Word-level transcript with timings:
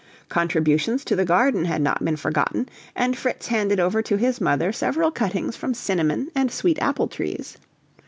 Contributions 0.29 1.05
to 1.05 1.15
the 1.15 1.25
garden 1.25 1.65
had 1.65 1.79
not 1.79 2.03
been 2.03 2.15
forgotten, 2.15 2.67
and 2.95 3.15
Fritz 3.15 3.49
handed 3.49 3.79
over 3.79 4.01
to 4.01 4.17
his 4.17 4.41
mother 4.41 4.71
several 4.71 5.11
cuttings 5.11 5.55
from 5.55 5.75
cinnamon 5.75 6.29
and 6.35 6.51
sweet 6.51 6.79
apple 6.81 7.07
trees. 7.07 7.55